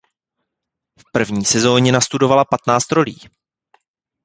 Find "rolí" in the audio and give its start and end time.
2.91-3.19